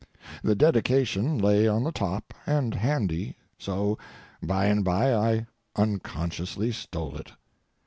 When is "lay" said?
1.37-1.67